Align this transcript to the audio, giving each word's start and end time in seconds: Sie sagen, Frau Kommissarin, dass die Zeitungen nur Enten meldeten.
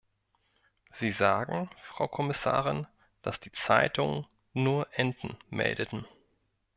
Sie 0.89 1.11
sagen, 1.11 1.69
Frau 1.83 2.07
Kommissarin, 2.07 2.87
dass 3.21 3.39
die 3.39 3.51
Zeitungen 3.51 4.25
nur 4.51 4.87
Enten 4.93 5.37
meldeten. 5.51 6.07